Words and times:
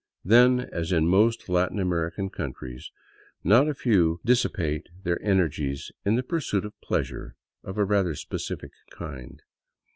Then, 0.25 0.61
as 0.71 0.91
in 0.91 1.07
most 1.07 1.47
Latin 1.47 1.77
American 1.77 2.31
countries, 2.31 2.89
not 3.43 3.67
a 3.69 3.75
few 3.75 4.19
dissipate 4.25 4.89
their 5.03 5.21
energies 5.21 5.91
in 6.03 6.15
the" 6.15 6.23
pursuit 6.33 6.65
of 6.65 6.81
pleasure" 6.81 7.35
of 7.63 7.77
a 7.77 7.85
rather 7.85 8.15
specific 8.15 8.71
kind. 8.89 9.43